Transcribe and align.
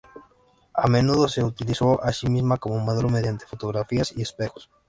A 0.73 0.87
menudo 0.87 1.27
se 1.27 1.43
utilizó 1.43 2.01
a 2.03 2.11
sí 2.11 2.27
misma 2.27 2.57
como 2.57 2.79
modelo, 2.79 3.07
mediante 3.07 3.45
fotografías 3.45 4.11
y 4.17 4.23
espejos. 4.23 4.67